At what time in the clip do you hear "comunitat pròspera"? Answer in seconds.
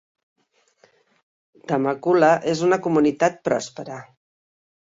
2.89-4.01